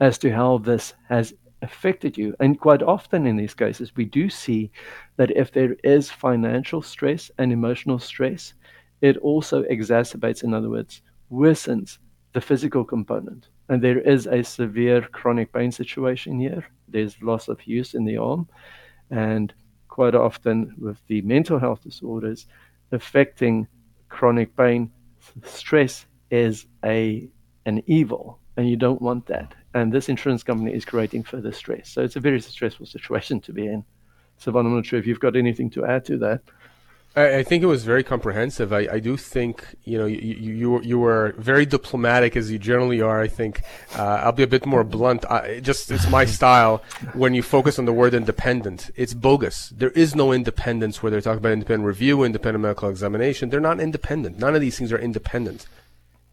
[0.00, 2.34] As to how this has affected you.
[2.40, 4.70] And quite often in these cases, we do see
[5.16, 8.54] that if there is financial stress and emotional stress,
[9.00, 11.98] it also exacerbates, in other words, worsens
[12.32, 13.48] the physical component.
[13.68, 16.64] And there is a severe chronic pain situation here.
[16.88, 18.48] There's loss of use in the arm.
[19.10, 19.52] And
[19.88, 22.46] quite often with the mental health disorders
[22.92, 23.66] affecting
[24.08, 24.90] chronic pain,
[25.44, 27.28] stress is a
[27.64, 29.54] an evil and you don't want that.
[29.76, 31.90] And this insurance company is creating further stress.
[31.90, 33.84] So it's a very stressful situation to be in.
[34.38, 36.40] So, I'm not sure if you've got anything to add to that.
[37.14, 38.72] I, I think it was very comprehensive.
[38.72, 43.00] I, I do think you know you, you you were very diplomatic as you generally
[43.02, 43.20] are.
[43.20, 43.60] I think
[43.98, 45.24] uh, I'll be a bit more blunt.
[45.26, 46.82] I, just it's my style.
[47.12, 49.56] When you focus on the word independent, it's bogus.
[49.76, 53.50] There is no independence where they're talking about independent review, independent medical examination.
[53.50, 54.38] They're not independent.
[54.38, 55.66] None of these things are independent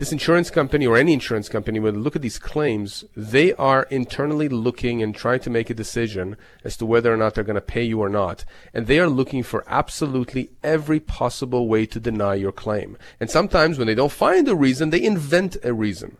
[0.03, 3.83] this insurance company or any insurance company, when they look at these claims, they are
[3.83, 6.35] internally looking and trying to make a decision
[6.65, 8.43] as to whether or not they're going to pay you or not.
[8.73, 12.97] And they are looking for absolutely every possible way to deny your claim.
[13.21, 16.17] And sometimes when they don't find a reason, they invent a reason.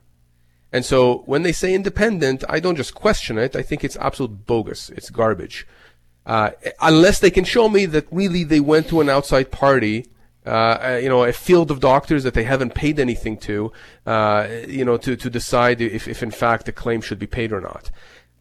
[0.71, 3.53] And so when they say independent, I don't just question it.
[3.53, 4.91] I think it's absolute bogus.
[4.91, 5.67] It's garbage.
[6.25, 10.05] Uh, unless they can show me that really they went to an outside party
[10.45, 13.71] uh, you know, a field of doctors that they haven't paid anything to,
[14.05, 17.51] uh, you know, to, to decide if, if in fact the claim should be paid
[17.51, 17.89] or not.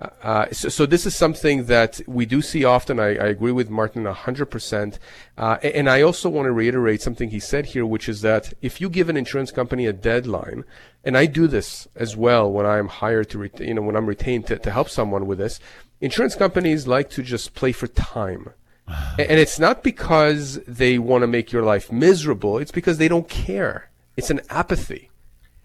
[0.00, 2.98] Uh, uh so, so, this is something that we do see often.
[2.98, 4.98] I, I agree with Martin 100%.
[5.38, 8.80] Uh, and I also want to reiterate something he said here, which is that if
[8.80, 10.64] you give an insurance company a deadline,
[11.04, 14.48] and I do this as well when I'm hired to, you know, when I'm retained
[14.48, 15.60] to, to help someone with this,
[16.00, 18.50] insurance companies like to just play for time
[18.88, 23.28] and it's not because they want to make your life miserable, it's because they don't
[23.28, 23.90] care.
[24.16, 25.10] It's an apathy.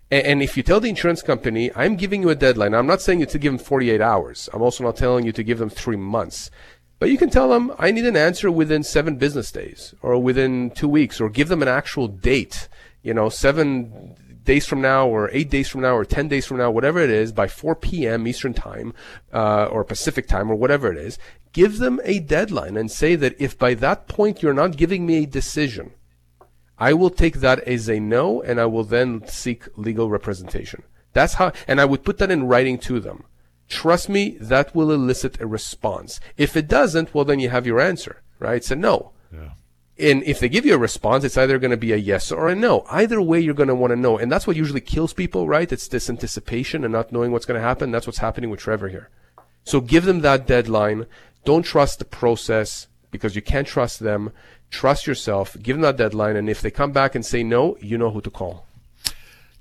[0.10, 3.20] And if you tell the insurance company, I'm giving you a deadline, I'm not saying
[3.20, 4.50] you to give them 48 hours.
[4.54, 6.50] I'm also not telling you to give them three months.
[7.00, 10.72] But you can tell them, I need an answer within seven business days or within
[10.72, 12.70] two weeks or give them an actual date.
[13.04, 16.58] You know, seven days from now or eight days from now or 10 days from
[16.58, 18.28] now, whatever it is, by 4 p.m.
[18.28, 18.94] Eastern time
[19.34, 21.20] uh, or Pacific time or whatever it is,
[21.58, 25.16] give them a deadline and say that if by that point you're not giving me
[25.24, 25.92] a decision,
[26.78, 30.84] I will take that as a no and I will then seek legal representation.
[31.14, 33.24] That's how, and I would put that in writing to them.
[33.68, 36.20] Trust me, that will elicit a response.
[36.38, 38.58] If it doesn't, well, then you have your answer, right?
[38.58, 39.14] It's a no.
[39.34, 39.54] Yeah.
[40.00, 42.50] And if they give you a response, it's either going to be a yes or
[42.50, 42.86] a no.
[42.88, 44.20] Either way, you're going to want to know.
[44.20, 45.72] And that's what usually kills people, right?
[45.72, 47.90] It's this anticipation and not knowing what's going to happen.
[47.90, 49.10] That's what's happening with Trevor here.
[49.68, 51.08] So give them that deadline.
[51.48, 54.34] Don't trust the process because you can't trust them.
[54.70, 55.56] Trust yourself.
[55.64, 56.36] Give them that deadline.
[56.36, 58.66] And if they come back and say no, you know who to call.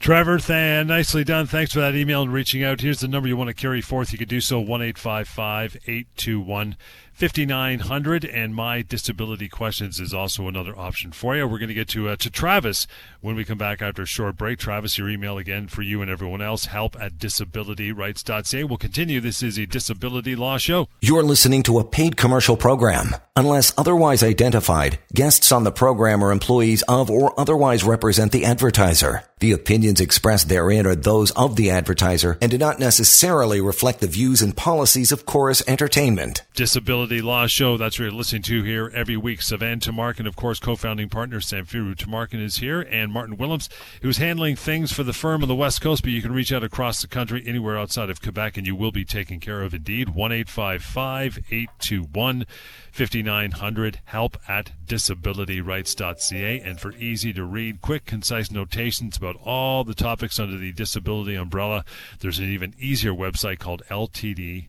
[0.00, 1.46] Trevor, th- nicely done.
[1.46, 2.80] Thanks for that email and reaching out.
[2.80, 4.10] Here's the number you want to carry forth.
[4.10, 6.76] You could do so 1 821
[7.16, 11.48] 5900 and my disability questions is also another option for you.
[11.48, 12.86] We're going to get to uh, to travis
[13.22, 14.58] when we come back after a short break.
[14.58, 19.20] Travis your email again for you and everyone else help at disabilityrights.ca we'll continue.
[19.20, 20.88] This is a disability law show.
[21.00, 23.16] You're listening to a paid commercial program.
[23.34, 29.22] Unless otherwise identified guests on the program are employees of or otherwise represent the advertiser
[29.38, 34.06] the opinions expressed therein are those of the advertiser and do not necessarily reflect the
[34.06, 37.76] views and policies of chorus entertainment disability Law Show.
[37.76, 39.40] That's what you're listening to here every week.
[39.40, 43.68] Sivan Tamarkin, of course, co-founding partner Samfiru Tamarkin is here, and Martin Willems,
[44.00, 46.64] who's handling things for the firm on the West Coast, but you can reach out
[46.64, 50.14] across the country, anywhere outside of Quebec, and you will be taken care of indeed.
[50.14, 52.46] 1 821
[52.90, 59.94] 5900 help at disabilityrights.ca and for easy to read quick concise notations about all the
[59.94, 61.84] topics under the disability umbrella
[62.20, 64.68] there's an even easier website called ltdfaq.ca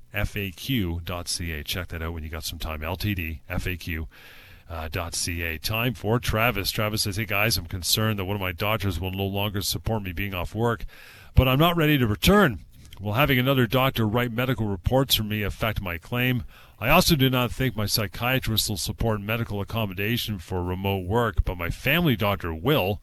[1.64, 4.08] check that out when you got some time ltdfaq
[4.70, 4.90] uh.
[5.62, 6.72] Time for Travis.
[6.72, 10.04] Travis says, "Hey guys, I'm concerned that one of my doctors will no longer support
[10.04, 10.84] me being off work,
[11.36, 12.66] but I'm not ready to return.
[13.00, 16.44] Will having another doctor write medical reports for me affect my claim?
[16.80, 21.58] I also do not think my psychiatrist will support medical accommodation for remote work, but
[21.58, 23.02] my family doctor will.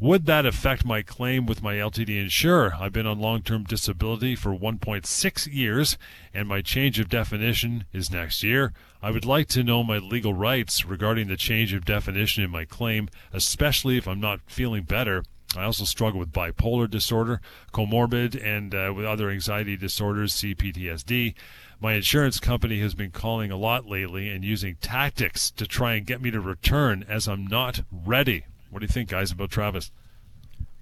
[0.00, 2.74] Would that affect my claim with my LTD insurer?
[2.78, 5.98] I've been on long term disability for 1.6 years,
[6.32, 8.72] and my change of definition is next year.
[9.02, 12.64] I would like to know my legal rights regarding the change of definition in my
[12.64, 15.24] claim, especially if I'm not feeling better.
[15.56, 17.40] I also struggle with bipolar disorder,
[17.72, 21.34] comorbid, and uh, with other anxiety disorders, CPTSD.
[21.80, 26.06] My insurance company has been calling a lot lately and using tactics to try and
[26.06, 28.44] get me to return as I'm not ready.
[28.70, 29.90] What do you think, guys, about Travis?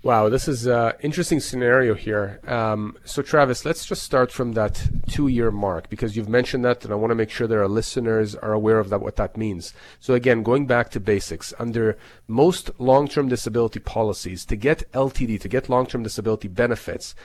[0.03, 2.39] Wow, this is an interesting scenario here.
[2.47, 6.93] Um, so, Travis, let's just start from that two-year mark because you've mentioned that, and
[6.93, 9.75] I want to make sure that our listeners are aware of that, what that means.
[9.99, 15.49] So, again, going back to basics, under most long-term disability policies, to get LTD, to
[15.49, 17.17] get long-term disability benefits,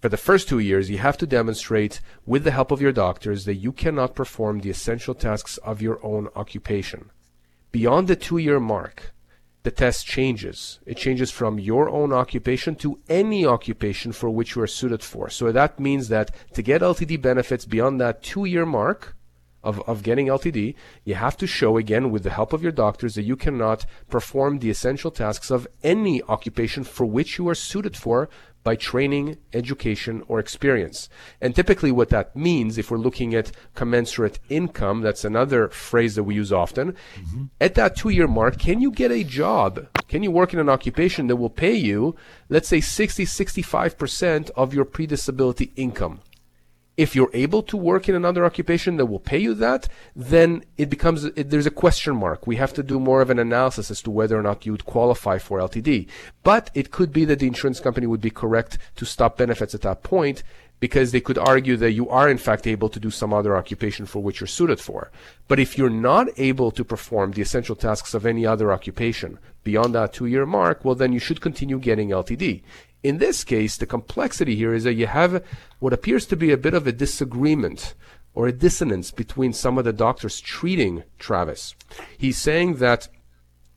[0.00, 3.46] for the first two years, you have to demonstrate with the help of your doctors
[3.46, 7.10] that you cannot perform the essential tasks of your own occupation.
[7.72, 9.12] Beyond the two year mark,
[9.68, 10.80] the test changes.
[10.86, 15.28] It changes from your own occupation to any occupation for which you are suited for.
[15.28, 19.14] So that means that to get LTD benefits beyond that two year mark,
[19.62, 23.14] of, of getting LTD, you have to show again with the help of your doctors
[23.16, 27.96] that you cannot perform the essential tasks of any occupation for which you are suited
[27.96, 28.30] for
[28.64, 31.08] by training, education, or experience.
[31.40, 36.24] And typically, what that means, if we're looking at commensurate income, that's another phrase that
[36.24, 36.92] we use often.
[36.92, 37.44] Mm-hmm.
[37.60, 39.86] At that two year mark, can you get a job?
[40.08, 42.16] Can you work in an occupation that will pay you,
[42.48, 46.20] let's say, 60, 65% of your pre disability income?
[46.98, 50.90] If you're able to work in another occupation that will pay you that, then it
[50.90, 52.44] becomes it, there's a question mark.
[52.44, 54.84] We have to do more of an analysis as to whether or not you would
[54.84, 56.08] qualify for LTD.
[56.42, 59.82] But it could be that the insurance company would be correct to stop benefits at
[59.82, 60.42] that point
[60.80, 64.04] because they could argue that you are in fact able to do some other occupation
[64.04, 65.12] for which you're suited for.
[65.46, 69.94] But if you're not able to perform the essential tasks of any other occupation beyond
[69.94, 72.62] that two year mark, well, then you should continue getting LTD.
[73.02, 75.44] In this case, the complexity here is that you have
[75.78, 77.94] what appears to be a bit of a disagreement
[78.34, 81.74] or a dissonance between some of the doctors treating Travis.
[82.16, 83.08] He's saying that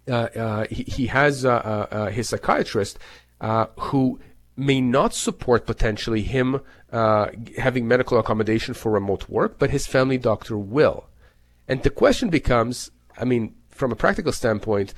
[0.07, 2.97] uh, uh, he, he, has uh, uh, uh his psychiatrist
[3.39, 4.19] uh, who
[4.57, 6.59] may not support potentially him
[6.91, 11.05] having medical accommodation for remote work, but his family doctor will.
[11.67, 14.93] And the question becomes I mean, from a practical standpoint,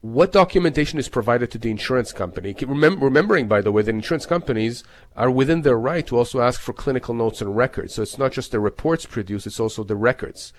[0.00, 2.54] what documentation is provided to the insurance company?
[2.54, 4.84] Remem- remembering, by the way, that insurance companies
[5.16, 7.94] are within their right to also ask for clinical notes and records.
[7.94, 10.52] So it's not just the reports produced, it's also the records.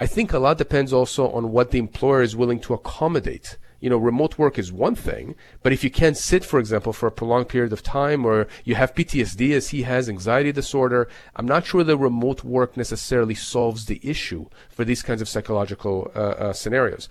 [0.00, 3.56] I think a lot depends also on what the employer is willing to accommodate.
[3.78, 7.06] You know, remote work is one thing, but if you can't sit, for example, for
[7.06, 11.46] a prolonged period of time, or you have PTSD as he has, anxiety disorder, I'm
[11.46, 16.18] not sure that remote work necessarily solves the issue for these kinds of psychological uh,
[16.18, 17.08] uh, scenarios.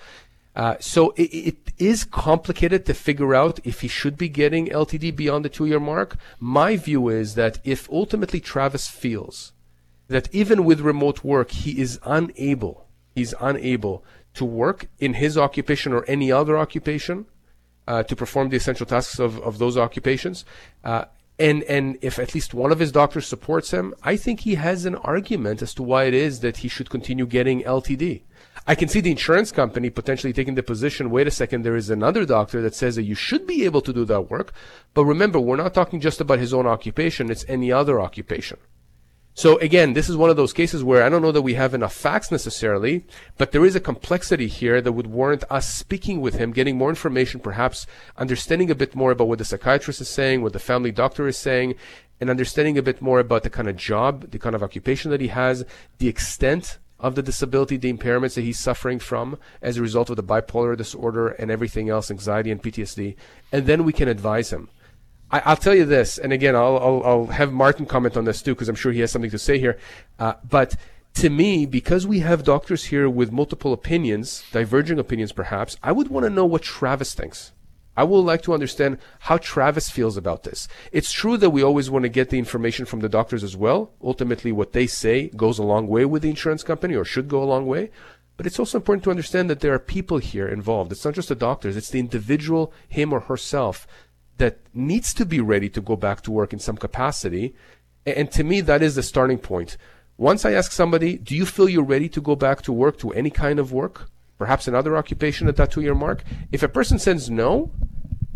[0.55, 5.15] Uh, so it, it is complicated to figure out if he should be getting LTD
[5.15, 6.17] beyond the two year mark.
[6.39, 9.53] My view is that if ultimately Travis feels
[10.07, 15.93] that even with remote work, he is unable, he's unable to work in his occupation
[15.93, 17.25] or any other occupation
[17.87, 20.43] uh, to perform the essential tasks of, of those occupations.
[20.83, 21.05] Uh,
[21.39, 24.85] and, and if at least one of his doctors supports him, I think he has
[24.85, 28.21] an argument as to why it is that he should continue getting LTD.
[28.67, 31.89] I can see the insurance company potentially taking the position wait a second, there is
[31.89, 34.53] another doctor that says that you should be able to do that work.
[34.93, 38.57] But remember, we're not talking just about his own occupation, it's any other occupation.
[39.33, 41.73] So again, this is one of those cases where I don't know that we have
[41.73, 43.05] enough facts necessarily,
[43.37, 46.89] but there is a complexity here that would warrant us speaking with him, getting more
[46.89, 47.87] information, perhaps
[48.17, 51.37] understanding a bit more about what the psychiatrist is saying, what the family doctor is
[51.37, 51.75] saying,
[52.19, 55.21] and understanding a bit more about the kind of job, the kind of occupation that
[55.21, 55.63] he has,
[55.97, 60.15] the extent of the disability, the impairments that he's suffering from as a result of
[60.15, 63.15] the bipolar disorder and everything else, anxiety and PTSD,
[63.51, 64.69] and then we can advise him.
[65.31, 68.41] I, will tell you this, and again, I'll, I'll, I'll, have Martin comment on this
[68.41, 69.77] too, because I'm sure he has something to say here.
[70.19, 70.75] Uh, but
[71.15, 76.09] to me, because we have doctors here with multiple opinions, diverging opinions perhaps, I would
[76.09, 77.51] want to know what Travis thinks.
[77.97, 80.67] I would like to understand how Travis feels about this.
[80.91, 83.91] It's true that we always want to get the information from the doctors as well.
[84.01, 87.43] Ultimately, what they say goes a long way with the insurance company or should go
[87.43, 87.91] a long way.
[88.37, 90.91] But it's also important to understand that there are people here involved.
[90.91, 93.85] It's not just the doctors, it's the individual, him or herself,
[94.37, 97.53] that needs to be ready to go back to work in some capacity.
[98.05, 99.77] And to me, that is the starting point.
[100.17, 103.11] Once I ask somebody, do you feel you're ready to go back to work, to
[103.11, 104.09] any kind of work,
[104.41, 106.23] perhaps another occupation at that two year mark?
[106.51, 107.71] If a person says no,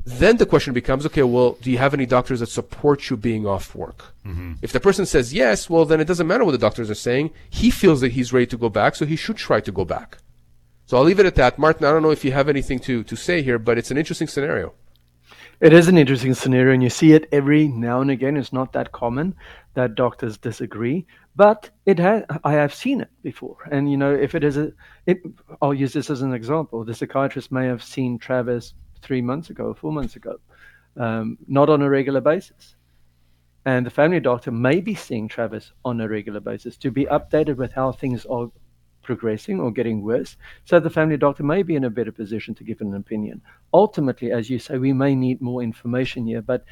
[0.05, 3.47] then the question becomes, okay, well, do you have any doctors that support you being
[3.47, 4.13] off work?
[4.23, 4.53] Mm-hmm.
[4.61, 7.31] If the person says yes, well, then it doesn't matter what the doctors are saying.
[7.49, 10.19] He feels that he's ready to go back, so he should try to go back.
[10.85, 11.57] So I'll leave it at that.
[11.57, 13.97] Martin, I don't know if you have anything to, to say here, but it's an
[13.97, 14.73] interesting scenario.
[15.59, 18.37] It is an interesting scenario, and you see it every now and again.
[18.37, 19.35] It's not that common
[19.75, 21.05] that doctors disagree,
[21.35, 22.23] but it has.
[22.43, 24.71] I have seen it before, and you know, if it is a,
[25.05, 25.19] it,
[25.61, 26.83] I'll use this as an example.
[26.83, 30.39] The psychiatrist may have seen Travis three months ago, four months ago,
[30.97, 32.75] um, not on a regular basis,
[33.65, 37.57] and the family doctor may be seeing Travis on a regular basis to be updated
[37.57, 38.49] with how things are
[39.03, 40.35] progressing or getting worse.
[40.65, 43.41] So the family doctor may be in a better position to give an opinion.
[43.73, 46.65] Ultimately, as you say, we may need more information here, but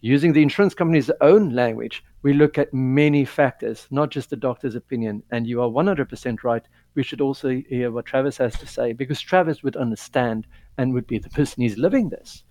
[0.00, 4.74] using the insurance company's own language, we look at many factors, not just the doctor's
[4.74, 5.22] opinion.
[5.30, 6.66] And you are 100% right.
[6.94, 10.46] We should also hear what Travis has to say because Travis would understand
[10.76, 12.44] and would be the person who's living this.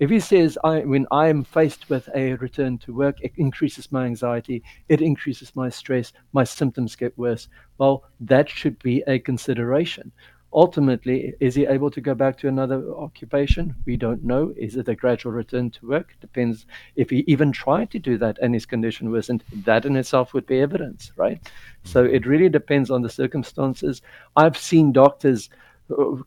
[0.00, 3.92] If he says, I, when I am faced with a return to work, it increases
[3.92, 7.46] my anxiety, it increases my stress, my symptoms get worse,
[7.78, 10.10] well, that should be a consideration.
[10.54, 13.74] Ultimately, is he able to go back to another occupation?
[13.86, 14.54] We don't know.
[14.56, 16.14] Is it a gradual return to work?
[16.20, 19.42] Depends if he even tried to do that and his condition worsened.
[19.64, 21.40] That in itself would be evidence, right?
[21.82, 24.00] So it really depends on the circumstances.
[24.36, 25.50] I've seen doctors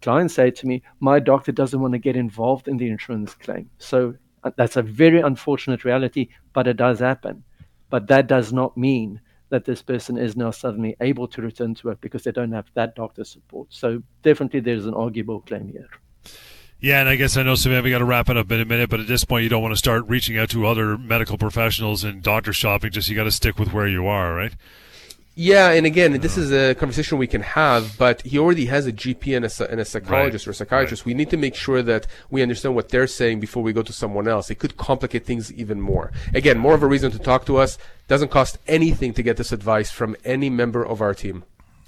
[0.02, 3.70] clients say to me, my doctor doesn't want to get involved in the insurance claim.
[3.80, 4.14] So
[4.44, 7.44] uh, that's a very unfortunate reality, but it does happen.
[7.90, 11.88] But that does not mean that this person is now suddenly able to return to
[11.88, 13.68] work because they don't have that doctor's support.
[13.70, 15.90] So definitely there's an arguable claim here.
[16.80, 18.66] Yeah, and I guess I know, Savannah, we got to wrap it up in a
[18.66, 21.38] minute, but at this point, you don't want to start reaching out to other medical
[21.38, 22.92] professionals and doctor shopping.
[22.92, 24.54] Just you got to stick with where you are, right?
[25.40, 28.92] Yeah, and again, this is a conversation we can have, but he already has a
[28.92, 30.50] GP and a, and a psychologist right.
[30.50, 31.04] or a psychiatrist.
[31.04, 31.06] Right.
[31.06, 33.94] We need to make sure that we understand what they're saying before we go to
[33.94, 34.50] someone else.
[34.50, 36.12] It could complicate things even more.
[36.34, 37.78] Again, more of a reason to talk to us.
[38.08, 41.44] Doesn't cost anything to get this advice from any member of our team.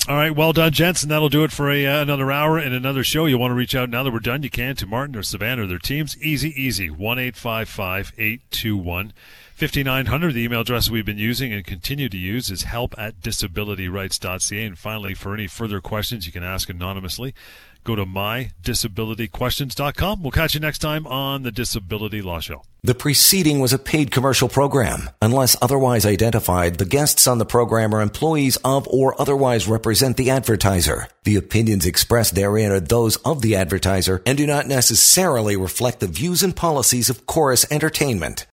[0.08, 2.76] All right, well done, gents, and that'll do it for a, uh, another hour and
[2.76, 3.26] another show.
[3.26, 5.64] You want to reach out now that we're done, you can to Martin or Savannah
[5.64, 6.16] or their teams.
[6.22, 6.92] Easy, easy.
[6.92, 9.12] One eight five five eight two one.
[9.60, 14.64] 5900, the email address we've been using and continue to use is help at disabilityrights.ca.
[14.64, 17.36] And finally, for any further questions, you can ask anonymously.
[17.84, 20.24] Go to mydisabilityquestions.com.
[20.24, 22.62] We'll catch you next time on the Disability Law Show.
[22.84, 25.10] The preceding was a paid commercial program.
[25.22, 30.30] Unless otherwise identified, the guests on the program are employees of or otherwise represent the
[30.30, 31.10] advertiser.
[31.26, 36.08] The opinions expressed therein are those of the advertiser and do not necessarily reflect the
[36.08, 38.46] views and policies of Chorus Entertainment.